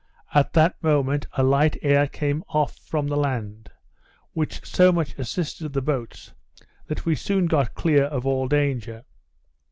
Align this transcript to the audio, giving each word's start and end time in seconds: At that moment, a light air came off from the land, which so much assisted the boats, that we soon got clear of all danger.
At 0.33 0.53
that 0.53 0.81
moment, 0.81 1.27
a 1.33 1.43
light 1.43 1.77
air 1.83 2.07
came 2.07 2.43
off 2.47 2.75
from 2.79 3.05
the 3.07 3.15
land, 3.15 3.69
which 4.33 4.65
so 4.65 4.91
much 4.91 5.13
assisted 5.19 5.73
the 5.73 5.81
boats, 5.83 6.33
that 6.87 7.05
we 7.05 7.13
soon 7.13 7.45
got 7.45 7.75
clear 7.75 8.05
of 8.05 8.25
all 8.25 8.47
danger. 8.47 9.05